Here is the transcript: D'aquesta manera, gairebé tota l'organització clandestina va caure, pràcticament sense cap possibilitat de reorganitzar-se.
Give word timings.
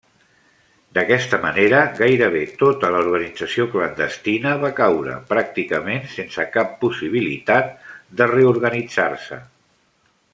D'aquesta 0.97 1.37
manera, 1.43 1.81
gairebé 1.99 2.39
tota 2.61 2.89
l'organització 2.95 3.67
clandestina 3.75 4.53
va 4.65 4.71
caure, 4.81 5.17
pràcticament 5.35 6.03
sense 6.17 6.47
cap 6.59 6.73
possibilitat 6.87 7.73
de 8.23 8.29
reorganitzar-se. 8.37 9.39